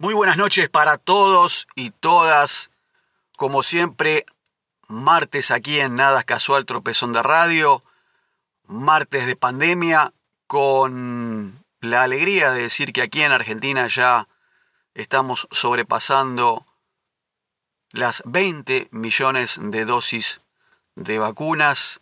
Muy 0.00 0.14
buenas 0.14 0.36
noches 0.36 0.70
para 0.70 0.96
todos 0.96 1.66
y 1.74 1.90
todas. 1.90 2.70
Como 3.36 3.64
siempre, 3.64 4.26
martes 4.86 5.50
aquí 5.50 5.80
en 5.80 5.96
Nada 5.96 6.22
Casual 6.22 6.66
Tropezón 6.66 7.12
de 7.12 7.20
Radio, 7.20 7.82
martes 8.68 9.26
de 9.26 9.34
pandemia, 9.34 10.12
con 10.46 11.64
la 11.80 12.04
alegría 12.04 12.52
de 12.52 12.62
decir 12.62 12.92
que 12.92 13.02
aquí 13.02 13.22
en 13.22 13.32
Argentina 13.32 13.88
ya 13.88 14.28
estamos 14.94 15.48
sobrepasando 15.50 16.64
las 17.90 18.22
20 18.24 18.90
millones 18.92 19.58
de 19.60 19.84
dosis 19.84 20.42
de 20.94 21.18
vacunas. 21.18 22.00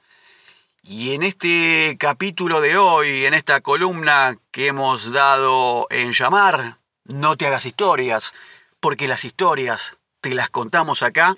Y 0.82 1.14
en 1.14 1.22
este 1.22 1.96
capítulo 1.98 2.60
de 2.60 2.76
hoy, 2.76 3.24
en 3.24 3.32
esta 3.32 3.62
columna 3.62 4.36
que 4.50 4.66
hemos 4.66 5.14
dado 5.14 5.86
en 5.88 6.12
llamar 6.12 6.76
no 7.08 7.36
te 7.36 7.46
hagas 7.46 7.66
historias, 7.66 8.34
porque 8.80 9.08
las 9.08 9.24
historias 9.24 9.96
te 10.20 10.34
las 10.34 10.50
contamos 10.50 11.02
acá. 11.02 11.36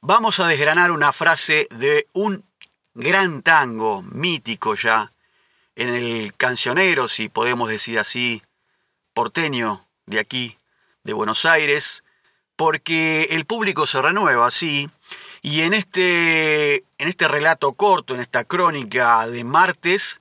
Vamos 0.00 0.40
a 0.40 0.48
desgranar 0.48 0.90
una 0.90 1.12
frase 1.12 1.66
de 1.70 2.06
un 2.12 2.44
gran 2.94 3.42
tango 3.42 4.02
mítico 4.02 4.74
ya 4.74 5.12
en 5.76 5.88
el 5.88 6.34
cancionero, 6.36 7.08
si 7.08 7.28
podemos 7.28 7.68
decir 7.68 7.98
así, 7.98 8.42
porteño 9.14 9.86
de 10.06 10.20
aquí, 10.20 10.58
de 11.04 11.12
Buenos 11.12 11.44
Aires, 11.44 12.04
porque 12.56 13.24
el 13.30 13.46
público 13.46 13.86
se 13.86 14.02
renueva, 14.02 14.50
sí, 14.50 14.88
y 15.40 15.62
en 15.62 15.74
este, 15.74 16.76
en 16.98 17.08
este 17.08 17.26
relato 17.26 17.72
corto, 17.72 18.14
en 18.14 18.20
esta 18.20 18.44
crónica 18.44 19.26
de 19.26 19.44
martes, 19.44 20.20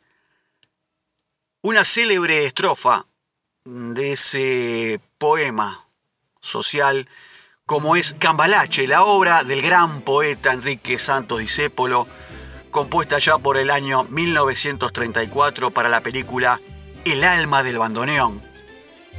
una 1.62 1.84
célebre 1.84 2.46
estrofa 2.46 3.06
de 3.66 4.14
ese 4.14 5.00
poema 5.20 5.86
social 6.40 7.08
como 7.68 7.96
es 7.96 8.16
Cambalache, 8.18 8.88
la 8.88 9.04
obra 9.04 9.44
del 9.44 9.62
gran 9.62 10.02
poeta 10.02 10.52
Enrique 10.52 10.98
Santos 10.98 11.40
Discépolo, 11.40 12.08
compuesta 12.70 13.20
ya 13.20 13.38
por 13.38 13.58
el 13.58 13.70
año 13.70 14.04
1934 14.10 15.72
para 15.72 15.88
la 15.88 16.02
película 16.02 16.60
El 17.06 17.24
alma 17.24 17.64
del 17.64 17.78
bandoneón, 17.78 18.42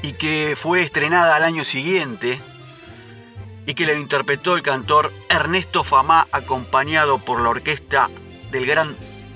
y 0.02 0.12
que 0.12 0.54
fue 0.56 0.82
estrenada 0.82 1.36
al 1.36 1.44
año 1.44 1.64
siguiente 1.64 2.40
y 3.64 3.74
que 3.74 3.86
le 3.86 3.98
interpretó 3.98 4.56
el 4.56 4.62
cantor 4.62 5.12
Ernesto 5.30 5.84
Famá 5.84 6.26
acompañado 6.32 7.18
por 7.18 7.40
la 7.40 7.50
orquesta 7.50 8.10
del 8.50 8.66
gran 8.66 8.94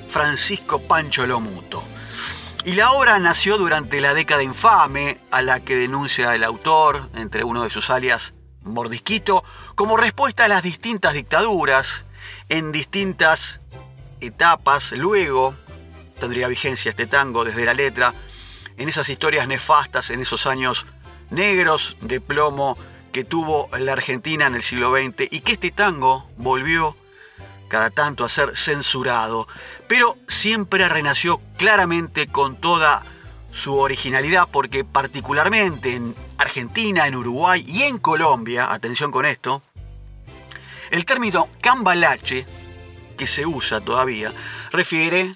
Francisco 0.09 0.81
Pancho 0.83 1.27
Lomuto. 1.27 1.83
Y 2.67 2.73
la 2.73 2.91
obra 2.91 3.21
nació 3.21 3.59
durante 3.59 4.01
la 4.01 4.13
década 4.13 4.43
infame 4.43 5.21
a 5.31 5.41
la 5.41 5.61
que 5.61 5.77
denuncia 5.77 6.35
el 6.35 6.43
autor, 6.43 7.09
entre 7.15 7.45
uno 7.45 7.63
de 7.63 7.71
sus 7.71 7.91
alias 7.91 8.35
Mordisquito, 8.63 9.45
como 9.77 9.97
respuesta 9.97 10.47
a 10.47 10.49
las 10.49 10.65
distintas 10.65 11.13
dictaduras 11.13 12.07
en 12.49 12.73
distintas 12.73 13.61
etapas. 14.21 14.91
Luego 14.97 15.55
tendría 16.19 16.49
vigencia 16.49 16.89
este 16.89 17.07
tango 17.07 17.45
desde 17.45 17.65
la 17.65 17.73
letra, 17.73 18.13
en 18.77 18.89
esas 18.89 19.09
historias 19.11 19.47
nefastas, 19.47 20.11
en 20.11 20.21
esos 20.21 20.49
años 20.49 20.89
negros 21.31 21.97
de 22.01 22.21
plomo 22.21 22.77
que 23.13 23.23
tuvo 23.23 23.69
la 23.79 23.93
Argentina 23.93 24.49
en 24.49 24.57
el 24.57 24.65
siglo 24.65 24.91
XX 24.91 25.29
y 25.31 25.39
que 25.39 25.53
este 25.53 25.71
tango 25.71 26.29
volvió 26.37 26.97
cada 27.69 27.91
tanto 27.91 28.25
a 28.25 28.29
ser 28.29 28.57
censurado, 28.57 29.47
pero 29.89 30.17
siempre 30.29 30.89
renació 30.89 31.41
claramente 31.57 32.27
con 32.27 32.57
toda 32.57 33.05
su 33.51 33.77
originalidad, 33.77 34.49
porque 34.51 34.85
particularmente 34.85 35.95
en 35.95 36.15
Argentina, 36.39 37.07
en 37.07 37.17
Uruguay 37.17 37.65
y 37.67 37.83
en 37.83 37.99
Colombia, 37.99 38.73
atención 38.73 39.11
con 39.11 39.25
esto, 39.25 39.63
el 40.91 41.05
término 41.05 41.49
cambalache, 41.61 42.47
que 43.17 43.27
se 43.27 43.47
usa 43.47 43.81
todavía, 43.81 44.33
refiere, 44.71 45.35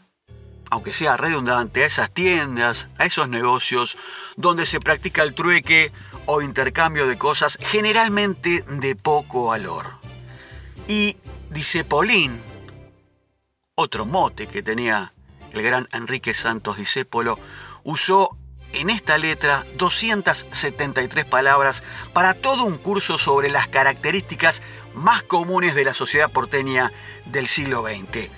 aunque 0.71 0.93
sea 0.93 1.17
redundante, 1.17 1.83
a 1.83 1.87
esas 1.87 2.11
tiendas, 2.11 2.89
a 2.99 3.07
esos 3.07 3.29
negocios 3.29 3.97
donde 4.37 4.67
se 4.67 4.81
practica 4.81 5.23
el 5.23 5.35
trueque 5.35 5.91
o 6.27 6.43
intercambio 6.43 7.07
de 7.07 7.19
cosas 7.19 7.59
generalmente 7.61 8.63
de 8.69 8.95
poco 8.97 9.47
valor. 9.47 9.87
Y 10.87 11.17
Dice 11.51 11.83
Paulín, 11.83 12.41
otro 13.75 14.07
mote 14.07 14.47
que 14.47 14.63
tenía 14.63 15.13
el 15.53 15.63
gran 15.65 15.89
Enrique 15.93 16.33
Santos 16.33 16.77
Discépolo, 16.77 17.41
usó 17.83 18.37
en 18.73 18.89
esta 18.89 19.19
letra 19.19 19.67
273 19.77 21.25
palabras 21.25 21.83
para 22.13 22.35
todo 22.35 22.63
un 22.63 22.79
curso 22.79 23.19
sobre 23.19 23.51
las 23.51 23.67
características 23.67 24.63
más 24.95 25.25
comunes 25.25 25.75
de 25.75 25.85
la 25.85 25.93
sociedad 25.93 26.31
porteña 26.31 26.93
del 27.27 27.49
siglo 27.49 27.83
XX. 27.83 28.31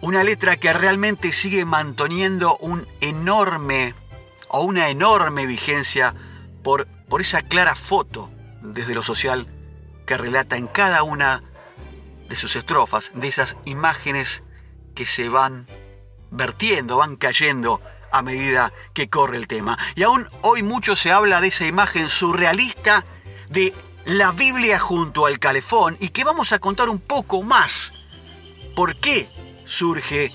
Una 0.00 0.24
letra 0.24 0.56
que 0.56 0.72
realmente 0.72 1.32
sigue 1.32 1.64
manteniendo 1.64 2.56
un 2.56 2.84
enorme 3.00 3.94
o 4.48 4.62
una 4.62 4.88
enorme 4.88 5.46
vigencia 5.46 6.16
por, 6.64 6.88
por 7.08 7.20
esa 7.20 7.42
clara 7.42 7.76
foto 7.76 8.28
desde 8.60 8.96
lo 8.96 9.04
social 9.04 9.46
que 10.04 10.16
relata 10.16 10.56
en 10.56 10.66
cada 10.66 11.04
una 11.04 11.44
de 12.28 12.36
sus 12.36 12.56
estrofas, 12.56 13.12
de 13.14 13.28
esas 13.28 13.56
imágenes 13.64 14.42
que 14.94 15.06
se 15.06 15.28
van 15.28 15.66
vertiendo, 16.30 16.98
van 16.98 17.16
cayendo 17.16 17.80
a 18.12 18.22
medida 18.22 18.72
que 18.94 19.08
corre 19.08 19.36
el 19.36 19.46
tema. 19.46 19.78
Y 19.94 20.02
aún 20.02 20.28
hoy 20.42 20.62
mucho 20.62 20.96
se 20.96 21.12
habla 21.12 21.40
de 21.40 21.48
esa 21.48 21.66
imagen 21.66 22.08
surrealista 22.08 23.04
de 23.48 23.74
la 24.04 24.32
Biblia 24.32 24.78
junto 24.78 25.26
al 25.26 25.38
calefón 25.38 25.96
y 26.00 26.08
que 26.08 26.24
vamos 26.24 26.52
a 26.52 26.58
contar 26.58 26.88
un 26.88 27.00
poco 27.00 27.42
más 27.42 27.92
por 28.74 28.98
qué 28.98 29.28
surge 29.64 30.32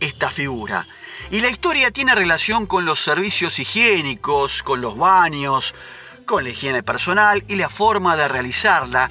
esta 0.00 0.30
figura. 0.30 0.86
Y 1.30 1.40
la 1.40 1.48
historia 1.48 1.90
tiene 1.90 2.14
relación 2.14 2.66
con 2.66 2.84
los 2.84 3.00
servicios 3.00 3.58
higiénicos, 3.58 4.62
con 4.62 4.80
los 4.80 4.96
baños, 4.96 5.74
con 6.26 6.44
la 6.44 6.50
higiene 6.50 6.82
personal 6.82 7.44
y 7.48 7.56
la 7.56 7.68
forma 7.68 8.16
de 8.16 8.28
realizarla 8.28 9.10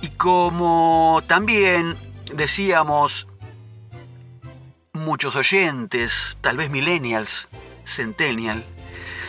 y 0.00 0.08
como 0.08 1.22
también 1.26 1.96
decíamos, 2.34 3.28
muchos 4.92 5.36
oyentes, 5.36 6.38
tal 6.40 6.56
vez 6.56 6.70
millennials, 6.70 7.48
centennial, 7.84 8.64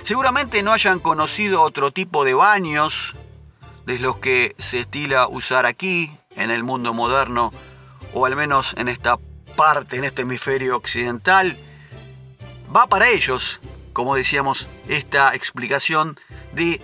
seguramente 0.04 0.64
no 0.64 0.74
hayan 0.74 1.00
conocido 1.00 1.62
otro 1.62 1.92
tipo 1.92 2.24
de 2.24 2.34
baños 2.34 3.16
de 3.86 4.00
los 4.00 4.18
que 4.18 4.56
se 4.58 4.80
estila 4.82 5.28
usar 5.28 5.66
aquí, 5.66 6.12
en 6.36 6.52
el 6.52 6.64
mundo 6.64 6.94
moderno, 6.94 7.52
o 8.14 8.26
al 8.26 8.36
menos 8.36 8.74
en 8.78 8.88
esta 8.88 9.18
parte, 9.56 9.98
en 9.98 10.06
este 10.06 10.22
hemisferio 10.22 10.78
occidental. 10.78 11.58
Va 12.76 12.88
para 12.88 13.10
ellos, 13.10 13.60
como 13.94 14.16
decíamos, 14.16 14.68
esta 14.88 15.36
explicación 15.36 16.18
de, 16.54 16.82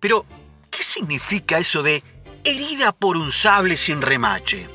pero, 0.00 0.26
¿qué 0.70 0.82
significa 0.82 1.58
eso 1.58 1.82
de 1.82 2.02
herida 2.44 2.92
por 2.92 3.16
un 3.16 3.32
sable 3.32 3.76
sin 3.76 4.02
remache. 4.02 4.66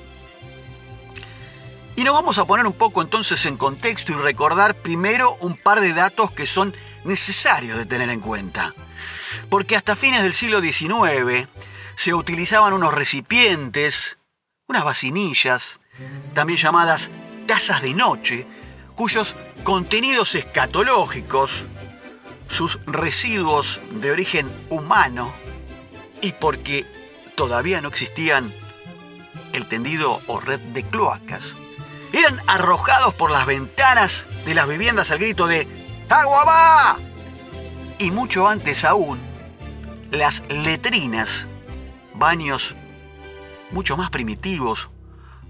Y 1.95 2.03
nos 2.03 2.13
vamos 2.13 2.37
a 2.37 2.45
poner 2.45 2.67
un 2.67 2.73
poco 2.73 3.01
entonces 3.01 3.45
en 3.45 3.57
contexto 3.57 4.11
y 4.11 4.15
recordar 4.15 4.75
primero 4.75 5.35
un 5.41 5.57
par 5.57 5.81
de 5.81 5.93
datos 5.93 6.31
que 6.31 6.45
son 6.45 6.73
necesarios 7.05 7.77
de 7.77 7.85
tener 7.85 8.09
en 8.09 8.19
cuenta. 8.19 8.73
Porque 9.49 9.75
hasta 9.75 9.95
fines 9.95 10.21
del 10.21 10.33
siglo 10.33 10.61
XIX 10.61 11.47
se 11.95 12.13
utilizaban 12.13 12.73
unos 12.73 12.93
recipientes, 12.93 14.19
unas 14.67 14.83
vasinillas, 14.83 15.79
también 16.35 16.59
llamadas 16.59 17.09
tazas 17.47 17.81
de 17.81 17.95
noche, 17.95 18.45
cuyos 18.95 19.35
contenidos 19.63 20.35
escatológicos, 20.35 21.65
sus 22.47 22.79
residuos 22.85 23.81
de 23.91 24.11
origen 24.11 24.51
humano, 24.69 25.33
y 26.21 26.31
porque 26.33 26.85
todavía 27.37 27.81
no 27.81 27.87
existían 27.87 28.51
el 29.53 29.67
tendido 29.67 30.21
o 30.25 30.39
red 30.39 30.59
de 30.59 30.83
cloacas. 30.83 31.55
Eran 32.11 32.41
arrojados 32.47 33.13
por 33.13 33.29
las 33.29 33.45
ventanas 33.45 34.27
de 34.45 34.55
las 34.55 34.67
viviendas 34.67 35.11
al 35.11 35.19
grito 35.19 35.45
de 35.45 35.67
¡Agua 36.09 36.43
va! 36.45 36.97
Y 37.99 38.09
mucho 38.09 38.47
antes 38.47 38.83
aún, 38.83 39.19
las 40.11 40.43
letrinas, 40.49 41.47
baños 42.15 42.75
mucho 43.71 43.97
más 43.97 44.09
primitivos, 44.09 44.89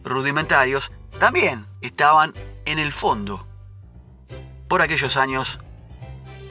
rudimentarios, 0.04 0.92
también 1.20 1.68
estaban 1.82 2.34
en 2.66 2.80
el 2.80 2.92
fondo 2.92 3.48
por 4.68 4.82
aquellos 4.82 5.16
años 5.16 5.60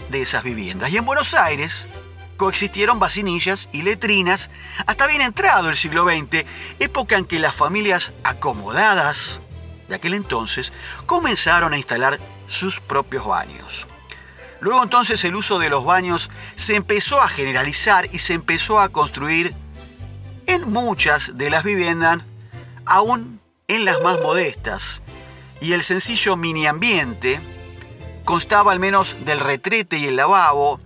de 0.08 0.22
esas 0.22 0.44
viviendas. 0.44 0.90
Y 0.90 0.96
en 0.96 1.04
Buenos 1.04 1.34
Aires, 1.34 1.88
coexistieron 2.36 2.98
vacinillas 2.98 3.68
y 3.72 3.82
letrinas 3.82 4.50
hasta 4.86 5.06
bien 5.06 5.22
entrado 5.22 5.68
el 5.68 5.76
siglo 5.76 6.04
XX, 6.04 6.44
época 6.78 7.16
en 7.16 7.24
que 7.24 7.38
las 7.38 7.54
familias 7.54 8.12
acomodadas 8.24 9.40
de 9.88 9.94
aquel 9.94 10.14
entonces 10.14 10.72
comenzaron 11.06 11.72
a 11.72 11.76
instalar 11.76 12.18
sus 12.46 12.80
propios 12.80 13.26
baños. 13.26 13.86
Luego 14.60 14.82
entonces 14.82 15.24
el 15.24 15.36
uso 15.36 15.58
de 15.58 15.68
los 15.68 15.84
baños 15.84 16.30
se 16.54 16.76
empezó 16.76 17.20
a 17.20 17.28
generalizar 17.28 18.08
y 18.12 18.18
se 18.18 18.34
empezó 18.34 18.80
a 18.80 18.88
construir 18.88 19.54
en 20.46 20.70
muchas 20.72 21.36
de 21.36 21.50
las 21.50 21.64
viviendas, 21.64 22.20
aún 22.84 23.40
en 23.68 23.84
las 23.84 24.00
más 24.02 24.20
modestas. 24.20 25.02
Y 25.60 25.72
el 25.72 25.82
sencillo 25.82 26.36
mini 26.36 26.66
ambiente 26.66 27.40
constaba 28.24 28.72
al 28.72 28.80
menos 28.80 29.16
del 29.24 29.40
retrete 29.40 29.98
y 29.98 30.06
el 30.06 30.16
lavabo, 30.16 30.80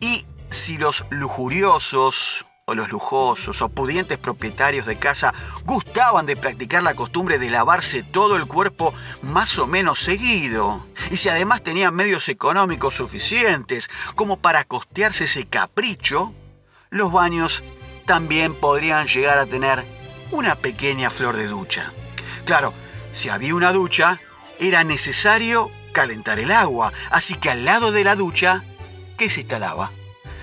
y 0.00 0.26
si 0.56 0.78
los 0.78 1.04
lujuriosos 1.10 2.46
o 2.64 2.74
los 2.74 2.90
lujosos 2.90 3.62
o 3.62 3.68
pudientes 3.68 4.18
propietarios 4.18 4.86
de 4.86 4.96
casa 4.96 5.34
gustaban 5.64 6.26
de 6.26 6.36
practicar 6.36 6.82
la 6.82 6.94
costumbre 6.94 7.38
de 7.38 7.50
lavarse 7.50 8.02
todo 8.02 8.36
el 8.36 8.46
cuerpo 8.46 8.94
más 9.22 9.58
o 9.58 9.66
menos 9.66 10.00
seguido, 10.00 10.86
y 11.10 11.18
si 11.18 11.28
además 11.28 11.62
tenían 11.62 11.94
medios 11.94 12.28
económicos 12.28 12.94
suficientes 12.94 13.90
como 14.16 14.38
para 14.38 14.64
costearse 14.64 15.24
ese 15.24 15.46
capricho, 15.46 16.32
los 16.90 17.12
baños 17.12 17.62
también 18.06 18.54
podrían 18.54 19.06
llegar 19.06 19.38
a 19.38 19.46
tener 19.46 19.84
una 20.30 20.56
pequeña 20.56 21.10
flor 21.10 21.36
de 21.36 21.46
ducha. 21.46 21.92
Claro, 22.46 22.72
si 23.12 23.28
había 23.28 23.54
una 23.54 23.72
ducha, 23.72 24.18
era 24.58 24.84
necesario 24.84 25.70
calentar 25.92 26.38
el 26.38 26.50
agua, 26.50 26.92
así 27.10 27.34
que 27.34 27.50
al 27.50 27.64
lado 27.64 27.92
de 27.92 28.04
la 28.04 28.16
ducha, 28.16 28.64
¿qué 29.18 29.28
se 29.28 29.40
instalaba? 29.40 29.92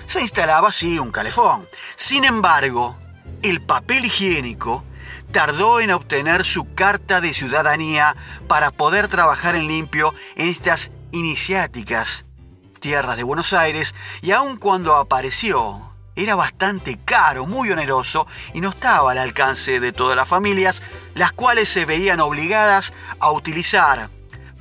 Se 0.06 0.20
instalaba 0.20 0.68
así 0.68 0.98
un 0.98 1.10
calefón. 1.10 1.68
Sin 1.96 2.24
embargo, 2.24 2.96
el 3.42 3.60
papel 3.60 4.04
higiénico 4.04 4.84
tardó 5.32 5.80
en 5.80 5.90
obtener 5.90 6.44
su 6.44 6.74
carta 6.74 7.20
de 7.20 7.34
ciudadanía 7.34 8.16
para 8.46 8.70
poder 8.70 9.08
trabajar 9.08 9.54
en 9.56 9.68
limpio 9.68 10.14
en 10.36 10.48
estas 10.48 10.90
iniciáticas 11.12 12.24
tierras 12.84 13.16
de 13.16 13.22
Buenos 13.22 13.54
Aires 13.54 13.94
y 14.20 14.32
aun 14.32 14.58
cuando 14.58 14.94
apareció 14.96 15.80
era 16.16 16.34
bastante 16.34 16.98
caro, 17.02 17.46
muy 17.46 17.70
oneroso 17.70 18.26
y 18.52 18.60
no 18.60 18.68
estaba 18.68 19.12
al 19.12 19.18
alcance 19.18 19.80
de 19.80 19.90
todas 19.90 20.16
las 20.16 20.28
familias, 20.28 20.82
las 21.14 21.32
cuales 21.32 21.68
se 21.68 21.86
veían 21.86 22.20
obligadas 22.20 22.92
a 23.20 23.32
utilizar 23.32 24.10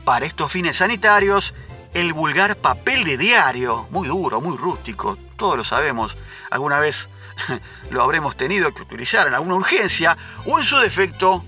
para 0.06 0.25
estos 0.25 0.51
fines 0.51 0.78
sanitarios 0.78 1.54
el 1.94 2.13
vulgar 2.13 2.56
papel 2.57 3.04
de 3.04 3.18
diario, 3.18 3.88
muy 3.92 4.07
duro, 4.07 4.42
muy 4.42 4.57
rústico, 4.57 5.18
todos 5.38 5.57
lo 5.57 5.63
sabemos, 5.63 6.18
alguna 6.50 6.80
vez 6.80 7.10
lo 7.90 8.01
habremos 8.01 8.36
tenido 8.36 8.74
que 8.74 8.81
utilizar 8.81 9.28
en 9.28 9.34
alguna 9.34 9.56
urgencia 9.56 10.18
o 10.45 10.60
en 10.60 10.66
su 10.66 10.78
defecto 10.78 11.45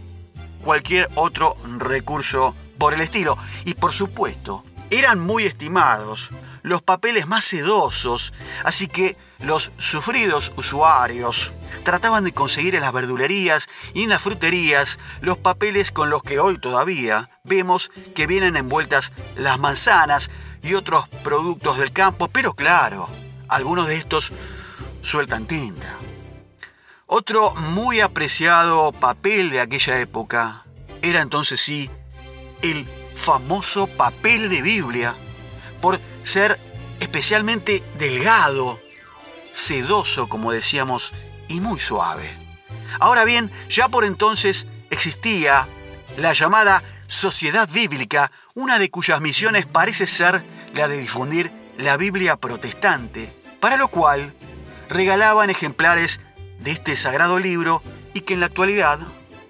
cualquier 0.63 1.09
otro 1.15 1.55
recurso 1.77 2.55
por 2.77 2.93
el 2.93 3.01
estilo. 3.01 3.37
Y 3.65 3.75
por 3.75 3.93
supuesto, 3.93 4.63
eran 4.89 5.19
muy 5.19 5.43
estimados 5.43 6.31
los 6.63 6.81
papeles 6.81 7.27
más 7.27 7.45
sedosos, 7.45 8.33
así 8.63 8.87
que 8.87 9.15
los 9.39 9.71
sufridos 9.77 10.53
usuarios 10.55 11.51
trataban 11.83 12.23
de 12.23 12.33
conseguir 12.33 12.75
en 12.75 12.81
las 12.81 12.93
verdulerías 12.93 13.67
y 13.93 14.03
en 14.03 14.09
las 14.09 14.21
fruterías 14.21 14.99
los 15.21 15.37
papeles 15.37 15.91
con 15.91 16.09
los 16.09 16.23
que 16.23 16.39
hoy 16.39 16.57
todavía 16.57 17.29
vemos 17.43 17.91
que 18.15 18.27
vienen 18.27 18.57
envueltas 18.57 19.11
las 19.35 19.59
manzanas 19.59 20.31
y 20.63 20.73
otros 20.73 21.07
productos 21.23 21.77
del 21.77 21.91
campo, 21.91 22.27
pero 22.27 22.53
claro, 22.53 23.07
algunos 23.49 23.87
de 23.87 23.97
estos 23.97 24.31
sueltan 25.01 25.45
tinta. 25.45 25.95
Otro 27.05 27.53
muy 27.55 28.01
apreciado 28.01 28.91
papel 28.91 29.51
de 29.51 29.61
aquella 29.61 29.99
época 29.99 30.65
era 31.03 31.21
entonces 31.21 31.59
sí 31.59 31.89
el 32.63 32.87
famoso 33.15 33.85
papel 33.85 34.49
de 34.49 34.63
Biblia, 34.63 35.15
por 35.81 35.99
ser 36.23 36.59
especialmente 36.99 37.83
delgado, 37.99 38.79
sedoso, 39.55 40.27
como 40.27 40.51
decíamos, 40.51 41.13
y 41.47 41.61
muy 41.61 41.79
suave. 41.79 42.29
Ahora 42.99 43.23
bien, 43.23 43.49
ya 43.69 43.87
por 43.87 44.03
entonces 44.03 44.67
existía 44.89 45.65
la 46.17 46.33
llamada 46.33 46.83
Sociedad 47.07 47.67
Bíblica, 47.69 48.31
una 48.53 48.79
de 48.79 48.89
cuyas 48.89 49.21
misiones 49.21 49.65
parece 49.65 50.07
ser 50.07 50.43
la 50.73 50.87
de 50.87 50.97
difundir 50.97 51.51
la 51.77 51.95
Biblia 51.95 52.35
protestante, 52.35 53.33
para 53.61 53.77
lo 53.77 53.87
cual 53.87 54.33
regalaban 54.89 55.49
ejemplares 55.49 56.19
de 56.59 56.71
este 56.71 56.95
sagrado 56.95 57.39
libro 57.39 57.81
y 58.13 58.21
que 58.21 58.33
en 58.33 58.41
la 58.41 58.47
actualidad, 58.47 58.99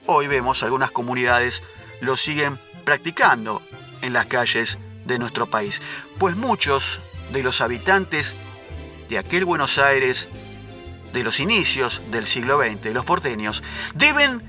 hoy 0.06 0.28
vemos 0.28 0.62
algunas 0.62 0.92
comunidades 0.92 1.63
lo 2.02 2.16
siguen 2.16 2.60
practicando 2.84 3.62
en 4.02 4.13
las 4.13 4.28
calles 4.28 4.78
de 5.06 5.18
nuestro 5.18 5.48
país, 5.48 5.81
pues 6.19 6.36
muchos 6.36 7.02
de 7.31 7.42
los 7.42 7.62
habitantes 7.62 8.36
de 9.10 9.18
aquel 9.18 9.46
Buenos 9.46 9.78
Aires 9.78 10.30
de 11.13 11.24
los 11.24 11.40
inicios 11.40 12.02
del 12.12 12.25
siglo 12.25 12.60
XX, 12.60 12.94
los 12.94 13.06
porteños, 13.06 13.63
deben 13.94 14.44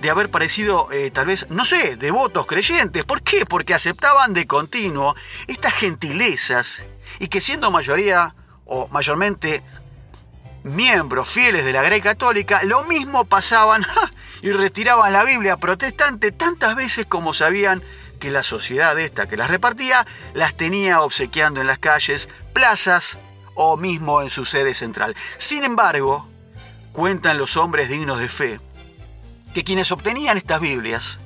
de 0.00 0.10
haber 0.10 0.30
parecido, 0.30 0.88
eh, 0.92 1.10
tal 1.10 1.26
vez, 1.26 1.46
no 1.50 1.64
sé, 1.64 1.96
devotos 1.96 2.46
creyentes. 2.46 3.04
¿Por 3.04 3.22
qué? 3.22 3.44
Porque 3.46 3.74
aceptaban 3.74 4.32
de 4.34 4.46
continuo 4.46 5.14
estas 5.46 5.74
gentilezas 5.74 6.84
y 7.18 7.28
que 7.28 7.40
siendo 7.40 7.70
mayoría 7.70 8.34
o 8.64 8.88
mayormente 8.88 9.62
miembros 10.62 11.28
fieles 11.28 11.64
de 11.64 11.72
la 11.72 11.82
Grey 11.82 12.00
Católica, 12.00 12.62
lo 12.64 12.84
mismo 12.84 13.24
pasaban 13.24 13.84
y 14.42 14.52
retiraban 14.52 15.12
la 15.12 15.24
Biblia 15.24 15.56
protestante 15.56 16.32
tantas 16.32 16.76
veces 16.76 17.06
como 17.06 17.34
sabían 17.34 17.82
que 18.18 18.30
la 18.30 18.42
sociedad 18.42 18.98
esta 18.98 19.26
que 19.26 19.36
las 19.36 19.48
repartía 19.48 20.06
las 20.34 20.54
tenía 20.54 21.00
obsequiando 21.00 21.60
en 21.60 21.66
las 21.66 21.78
calles, 21.78 22.28
plazas 22.52 23.18
o 23.62 23.76
mismo 23.76 24.22
en 24.22 24.30
su 24.30 24.46
sede 24.46 24.72
central. 24.72 25.14
Sin 25.36 25.64
embargo, 25.64 26.26
cuentan 26.92 27.36
los 27.36 27.58
hombres 27.58 27.90
dignos 27.90 28.18
de 28.18 28.28
fe 28.30 28.60
que 29.52 29.64
quienes 29.64 29.92
obtenían 29.92 30.38
estas 30.38 30.60
Biblias, 30.60 31.20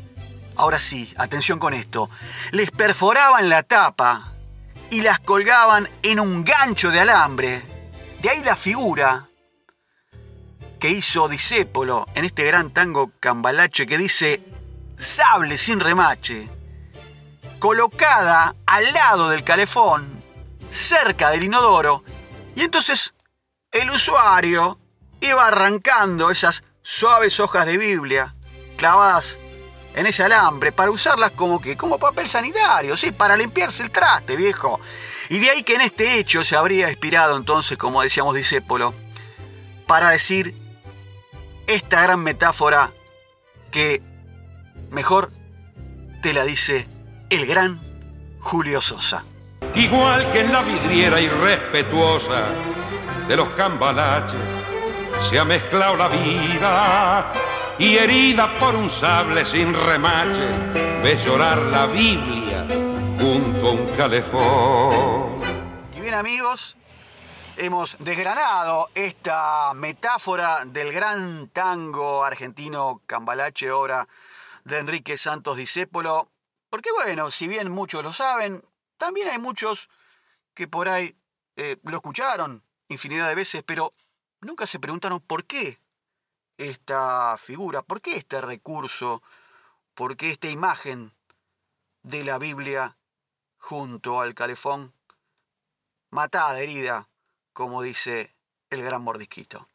ahora 0.56 0.80
sí, 0.80 1.14
atención 1.16 1.60
con 1.60 1.74
esto, 1.74 2.10
les 2.50 2.72
perforaban 2.72 3.48
la 3.48 3.62
tapa 3.62 4.32
y 4.90 5.02
las 5.02 5.20
colgaban 5.20 5.88
en 6.02 6.18
un 6.18 6.42
gancho 6.42 6.90
de 6.90 7.00
alambre. 7.00 7.62
De 8.20 8.30
ahí 8.30 8.42
la 8.42 8.56
figura 8.56 9.28
que 10.80 10.90
hizo 10.90 11.28
Disépolo 11.28 12.04
en 12.16 12.24
este 12.24 12.42
gran 12.42 12.70
tango 12.70 13.12
cambalache 13.20 13.86
que 13.86 13.96
dice 13.96 14.44
sable 14.98 15.56
sin 15.56 15.78
remache, 15.78 16.48
colocada 17.60 18.56
al 18.66 18.92
lado 18.92 19.28
del 19.28 19.44
calefón, 19.44 20.20
cerca 20.68 21.30
del 21.30 21.44
inodoro, 21.44 22.02
entonces 22.84 23.14
el 23.72 23.88
usuario 23.88 24.78
iba 25.22 25.46
arrancando 25.46 26.30
esas 26.30 26.64
suaves 26.82 27.40
hojas 27.40 27.64
de 27.64 27.78
Biblia 27.78 28.34
clavadas 28.76 29.38
en 29.94 30.04
ese 30.04 30.22
alambre 30.24 30.70
para 30.70 30.90
usarlas 30.90 31.30
como 31.30 31.62
que 31.62 31.78
como 31.78 31.98
papel 31.98 32.26
sanitario, 32.26 32.94
sí, 32.98 33.10
para 33.10 33.38
limpiarse 33.38 33.84
el 33.84 33.90
traste, 33.90 34.36
viejo. 34.36 34.78
Y 35.30 35.38
de 35.38 35.48
ahí 35.48 35.62
que 35.62 35.76
en 35.76 35.80
este 35.80 36.18
hecho 36.18 36.44
se 36.44 36.56
habría 36.56 36.90
inspirado 36.90 37.38
entonces, 37.38 37.78
como 37.78 38.02
decíamos 38.02 38.34
Disépolo, 38.34 38.92
para 39.86 40.10
decir 40.10 40.54
esta 41.66 42.02
gran 42.02 42.22
metáfora 42.22 42.92
que 43.70 44.02
mejor 44.90 45.32
te 46.22 46.34
la 46.34 46.44
dice 46.44 46.86
el 47.30 47.46
gran 47.46 47.80
Julio 48.40 48.82
Sosa. 48.82 49.24
Igual 49.74 50.30
que 50.32 50.40
en 50.40 50.52
la 50.52 50.60
vidriera 50.60 51.18
irrespetuosa 51.18 52.73
de 53.28 53.36
los 53.36 53.50
cambalaches 53.50 54.40
se 55.28 55.38
ha 55.38 55.44
mezclado 55.44 55.96
la 55.96 56.08
vida 56.08 57.32
y 57.78 57.96
herida 57.96 58.54
por 58.58 58.74
un 58.74 58.90
sable 58.90 59.44
sin 59.44 59.72
remache, 59.72 60.46
ves 61.02 61.24
llorar 61.24 61.58
la 61.62 61.86
Biblia 61.86 62.66
junto 63.18 63.68
a 63.68 63.72
un 63.72 63.96
calefón. 63.96 65.40
Y 65.94 66.00
bien 66.00 66.14
amigos, 66.14 66.76
hemos 67.56 67.96
desgranado 67.98 68.90
esta 68.94 69.72
metáfora 69.74 70.64
del 70.66 70.92
gran 70.92 71.48
tango 71.48 72.24
argentino 72.24 73.02
Cambalache, 73.06 73.70
obra 73.70 74.06
de 74.64 74.78
Enrique 74.78 75.16
Santos 75.16 75.56
Discépolo, 75.56 76.30
porque 76.70 76.90
bueno, 76.92 77.30
si 77.30 77.48
bien 77.48 77.70
muchos 77.70 78.02
lo 78.02 78.12
saben, 78.12 78.62
también 78.98 79.28
hay 79.28 79.38
muchos 79.38 79.88
que 80.54 80.68
por 80.68 80.88
ahí 80.88 81.16
eh, 81.56 81.76
lo 81.82 81.96
escucharon 81.96 82.63
infinidad 82.88 83.28
de 83.28 83.34
veces, 83.34 83.62
pero 83.64 83.92
nunca 84.40 84.66
se 84.66 84.78
preguntaron 84.78 85.20
por 85.20 85.44
qué 85.44 85.78
esta 86.58 87.36
figura? 87.38 87.82
¿Por 87.82 88.00
qué 88.00 88.16
este 88.16 88.40
recurso? 88.40 89.22
¿Por 89.94 90.16
qué 90.16 90.30
esta 90.30 90.48
imagen 90.48 91.12
de 92.02 92.24
la 92.24 92.38
Biblia 92.38 92.96
junto 93.58 94.20
al 94.20 94.34
calefón? 94.34 94.92
Matada, 96.10 96.60
herida, 96.60 97.08
como 97.52 97.82
dice 97.82 98.34
el 98.70 98.82
gran 98.82 99.02
mordisquito. 99.02 99.68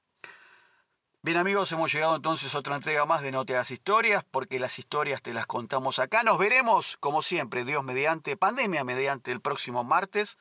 Bien 1.21 1.35
amigos, 1.35 1.69
hemos 1.73 1.91
llegado 1.91 2.15
entonces 2.15 2.55
a 2.55 2.59
otra 2.59 2.77
entrega 2.77 3.05
más 3.05 3.21
de 3.21 3.33
No 3.33 3.45
te 3.45 3.59
historias, 3.69 4.23
porque 4.31 4.57
las 4.57 4.79
historias 4.79 5.21
te 5.21 5.33
las 5.33 5.47
contamos 5.47 5.99
acá. 5.99 6.23
Nos 6.23 6.37
veremos, 6.37 6.95
como 6.95 7.21
siempre, 7.21 7.65
Dios 7.65 7.83
mediante, 7.83 8.37
pandemia 8.37 8.85
mediante, 8.85 9.33
el 9.33 9.41
próximo 9.41 9.83
martes, 9.83 10.37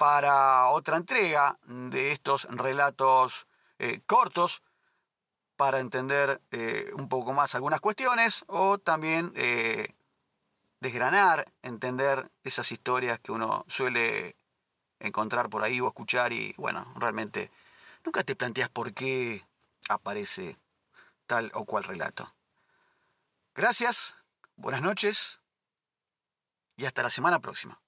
para 0.00 0.68
otra 0.68 0.96
entrega 0.96 1.58
de 1.66 2.10
estos 2.10 2.44
relatos 2.44 3.46
eh, 3.78 4.00
cortos 4.06 4.62
para 5.56 5.78
entender 5.78 6.40
eh, 6.52 6.90
un 6.94 7.06
poco 7.06 7.34
más 7.34 7.54
algunas 7.54 7.80
cuestiones 7.80 8.46
o 8.46 8.78
también 8.78 9.30
eh, 9.36 9.94
desgranar, 10.80 11.44
entender 11.60 12.26
esas 12.44 12.72
historias 12.72 13.20
que 13.20 13.30
uno 13.30 13.66
suele 13.68 14.36
encontrar 15.00 15.50
por 15.50 15.64
ahí 15.64 15.82
o 15.82 15.88
escuchar 15.88 16.32
y 16.32 16.54
bueno, 16.56 16.90
realmente 16.96 17.50
nunca 18.02 18.24
te 18.24 18.34
planteas 18.34 18.70
por 18.70 18.94
qué 18.94 19.44
aparece 19.90 20.56
tal 21.26 21.50
o 21.52 21.66
cual 21.66 21.84
relato. 21.84 22.34
Gracias, 23.54 24.14
buenas 24.56 24.80
noches 24.80 25.40
y 26.78 26.86
hasta 26.86 27.02
la 27.02 27.10
semana 27.10 27.38
próxima. 27.40 27.78